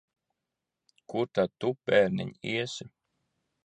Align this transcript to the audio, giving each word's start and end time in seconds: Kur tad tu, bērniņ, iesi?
Kur 1.13 1.31
tad 1.39 1.55
tu, 1.59 1.71
bērniņ, 1.87 2.35
iesi? 2.57 2.93